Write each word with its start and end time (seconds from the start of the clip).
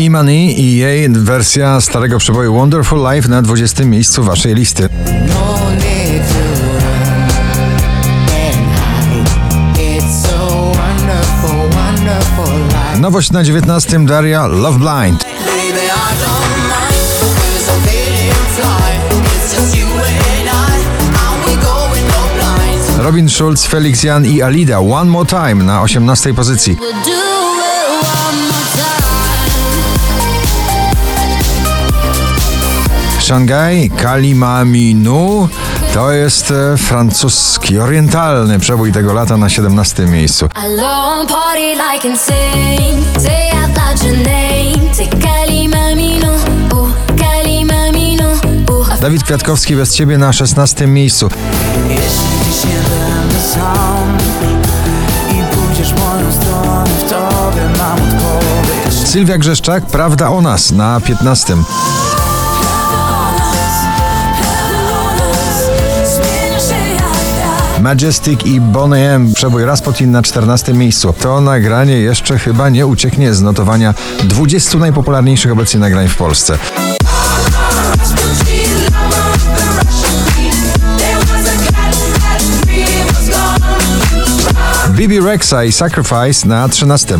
Imani 0.00 0.60
i 0.60 0.76
jej 0.76 1.08
wersja 1.08 1.80
starego 1.80 2.18
przeboju 2.18 2.54
Wonderful 2.54 3.12
Life 3.12 3.28
na 3.28 3.42
20 3.42 3.84
miejscu 3.84 4.24
waszej 4.24 4.54
listy. 4.54 4.88
No. 5.28 5.60
Nowość 13.00 13.30
na 13.30 13.44
19 13.44 14.06
Daria 14.06 14.46
Love 14.46 14.78
blind. 14.78 15.24
Robin 22.98 23.28
Schulz, 23.28 23.66
Felix 23.66 24.02
Jan 24.02 24.26
i 24.26 24.42
Alida 24.42 24.80
One 24.80 25.10
More 25.10 25.26
Time 25.26 25.64
na 25.64 25.82
18 25.82 26.34
pozycji. 26.34 26.76
Szangaj 33.30 33.90
Kalimaminu 34.02 35.48
to 35.94 36.12
jest 36.12 36.50
e, 36.50 36.76
francuski, 36.76 37.78
orientalny 37.78 38.58
przebój 38.58 38.92
tego 38.92 39.12
lata 39.12 39.36
na 39.36 39.48
17 39.48 40.06
miejscu. 40.06 40.48
Alone 40.54 41.28
party 41.28 41.74
like 41.92 42.08
insane. 42.08 43.20
Say 43.22 43.50
out 43.62 43.76
loud 43.76 44.02
your 44.04 44.18
name. 44.18 44.94
Say 44.94 45.08
kalima 45.08 45.94
minu. 45.96 46.32
Ooh, 46.74 46.92
kalima 47.18 47.92
minu. 47.92 48.28
Ooh. 48.70 49.00
Dawid 49.00 49.24
Kwiatkowski 49.24 49.76
bez 49.76 49.94
ciebie 49.94 50.18
na 50.18 50.32
16 50.32 50.86
miejscu. 50.86 51.28
Jeśli 51.88 52.00
dziś 52.44 52.64
nie 52.64 52.70
będę 52.70 53.40
sam 53.54 54.18
I 55.30 55.56
pójdziesz 55.56 55.92
w 55.92 55.98
moją 55.98 56.32
stronę 56.32 56.90
W 57.06 57.10
tobie 57.10 57.78
mam 57.78 57.98
odpowiedź 57.98 59.08
Sylwia 59.08 59.38
Grzeszczak, 59.38 59.86
Prawda 59.86 60.30
o 60.30 60.40
nas 60.40 60.72
na 60.72 61.00
15. 61.00 61.56
Majestic 67.80 68.46
i 68.46 68.60
Boney 68.60 69.06
M, 69.06 69.34
przebój 69.34 69.64
Rasputin 69.64 70.10
na 70.10 70.22
14 70.22 70.74
miejscu. 70.74 71.14
To 71.20 71.40
nagranie 71.40 71.96
jeszcze 71.96 72.38
chyba 72.38 72.68
nie 72.68 72.86
ucieknie 72.86 73.34
z 73.34 73.42
notowania 73.42 73.94
20 74.24 74.78
najpopularniejszych 74.78 75.52
obecnie 75.52 75.80
nagrań 75.80 76.08
w 76.08 76.16
Polsce. 76.16 76.58
Bibi 84.90 85.20
Rexa 85.20 85.64
i 85.66 85.72
Sacrifice 85.72 86.48
na 86.48 86.68
13. 86.68 87.18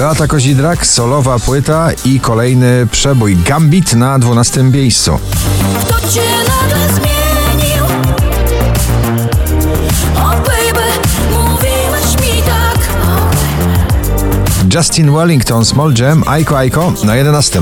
Beata 0.00 0.26
Kozidrak, 0.26 0.86
solowa 0.86 1.38
płyta 1.38 1.88
i 2.04 2.20
kolejny 2.20 2.86
przebój 2.90 3.36
Gambit 3.36 3.94
na 3.94 4.18
12 4.18 4.62
miejscu. 4.62 5.18
Kto 5.80 6.08
cię 6.08 6.22
nagle 6.48 6.88
zmienił? 6.94 7.84
Oh 10.16 10.36
baby, 10.36 10.86
mówiłeś 11.30 12.14
mi 12.14 12.42
tak 12.42 12.78
Justin 14.74 15.14
Wellington, 15.14 15.64
Small 15.64 15.94
Jam, 15.98 16.24
Aiko 16.26 16.58
Aiko 16.58 16.92
na 17.04 17.16
11. 17.16 17.60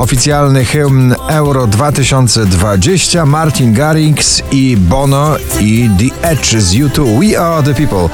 Oficjalny 0.00 0.64
hymn 0.64 1.14
Euro 1.28 1.66
2020 1.66 3.26
Martin 3.26 3.74
Garrix 3.74 4.42
i 4.52 4.76
Bono 4.76 5.36
i 5.60 5.90
The 5.98 6.28
Edge 6.30 6.58
z 6.58 6.74
U2 6.74 7.20
We 7.20 7.40
Are 7.40 7.62
The 7.62 7.74
People. 7.74 8.08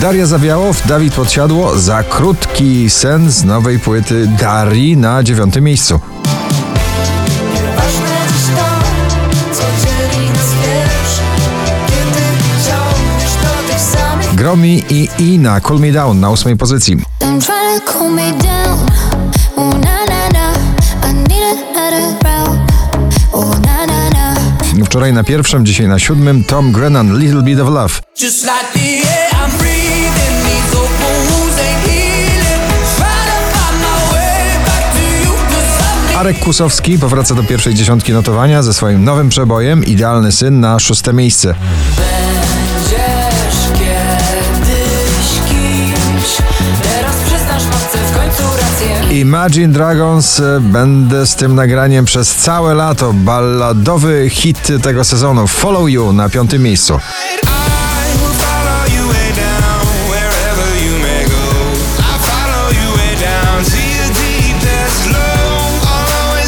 Daria 0.00 0.26
Zawiałow, 0.26 0.86
Dawid 0.86 1.14
Podsiadło 1.14 1.78
za 1.78 2.02
krótki 2.02 2.90
sen 2.90 3.30
z 3.30 3.44
nowej 3.44 3.78
płyty 3.78 4.26
Darii 4.40 4.96
na 4.96 5.22
dziewiątym 5.22 5.64
miejscu. 5.64 6.00
Gromi 14.38 14.84
i 14.90 15.08
Ina 15.18 15.60
Cool 15.60 15.80
Me 15.80 15.92
Down 15.92 16.20
na 16.20 16.30
ósmej 16.30 16.56
pozycji. 16.56 16.96
Wczoraj 24.84 25.12
na 25.12 25.24
pierwszym, 25.24 25.66
dzisiaj 25.66 25.88
na 25.88 25.98
siódmym. 25.98 26.44
Tom 26.44 26.72
Grennan 26.72 27.18
Little 27.18 27.42
Bit 27.42 27.60
of 27.60 27.68
Love. 27.68 27.94
Arek 36.16 36.38
Kusowski 36.38 36.98
powraca 36.98 37.34
do 37.34 37.44
pierwszej 37.44 37.74
dziesiątki 37.74 38.12
notowania 38.12 38.62
ze 38.62 38.74
swoim 38.74 39.04
nowym 39.04 39.28
przebojem. 39.28 39.84
Idealny 39.84 40.32
Syn 40.32 40.60
na 40.60 40.78
szóste 40.78 41.12
miejsce. 41.12 41.54
Imagine 49.10 49.72
Dragons 49.72 50.40
e, 50.40 50.60
będę 50.60 51.26
z 51.26 51.34
tym 51.34 51.54
nagraniem 51.54 52.04
przez 52.04 52.34
całe 52.34 52.74
lato. 52.74 53.12
Balladowy 53.12 54.30
hit 54.30 54.68
tego 54.82 55.04
sezonu 55.04 55.46
Follow 55.46 55.90
You 55.90 56.12
na 56.12 56.28
piątym 56.28 56.62
miejscu. 56.62 57.00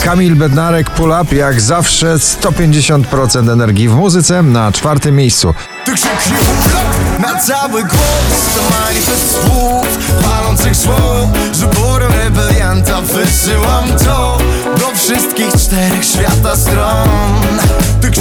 Kamil 0.04 0.36
Bednarek 0.36 0.90
Pull 0.90 1.12
Up 1.22 1.36
jak 1.36 1.60
zawsze 1.60 2.14
150% 2.14 3.52
energii 3.52 3.88
w 3.88 3.94
muzyce 3.94 4.42
na 4.42 4.72
czwartym 4.72 5.16
miejscu. 5.16 5.54
Na 7.20 7.40
cały 7.40 7.82
głos 7.82 8.54
To 8.56 8.62
manifest 8.80 9.30
słów, 9.30 9.98
palących 10.22 10.76
słów 10.76 11.28
Z 11.52 11.62
uporem 11.62 12.12
rebelianta 12.12 13.00
wysyłam 13.00 13.84
to 14.04 14.38
Do 14.78 14.94
wszystkich 14.94 15.52
czterech 15.52 16.04
świata 16.04 16.56
stron 16.56 17.08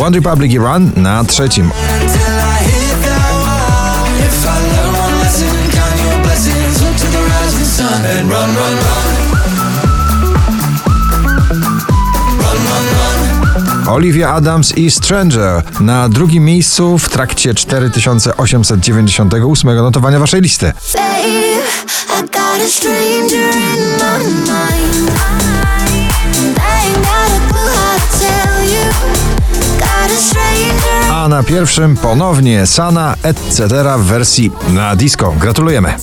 One 0.01 0.17
Republic 0.17 0.51
i 0.51 0.57
Run 0.57 0.91
na 0.95 1.23
trzecim. 1.23 1.71
Olivia 13.89 14.33
Adams 14.33 14.77
i 14.77 14.91
Stranger 14.91 15.63
na 15.79 16.09
drugim 16.09 16.45
miejscu 16.45 16.97
w 16.97 17.09
trakcie 17.09 17.53
4898 17.53 19.75
notowania 19.75 20.19
waszej 20.19 20.41
listy. 20.41 20.73
A 31.11 31.27
na 31.27 31.43
pierwszym 31.43 31.97
ponownie 31.97 32.65
Sana 32.65 33.15
etc. 33.23 33.67
w 33.97 34.03
wersji 34.03 34.51
na 34.69 34.95
disco. 34.95 35.33
Gratulujemy. 35.39 35.93